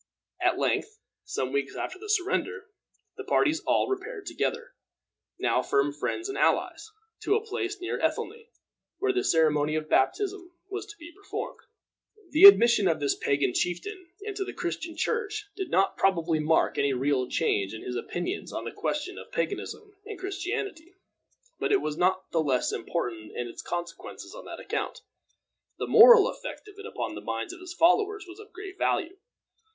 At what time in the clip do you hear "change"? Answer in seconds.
17.29-17.71